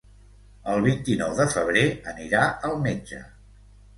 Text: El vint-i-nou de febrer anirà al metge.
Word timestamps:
El 0.75 0.79
vint-i-nou 0.85 1.35
de 1.41 1.45
febrer 1.51 1.83
anirà 2.13 2.41
al 2.71 2.75
metge. 2.87 3.23